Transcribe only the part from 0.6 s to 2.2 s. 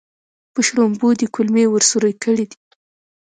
شړومبو دې کولمې ور سورۍ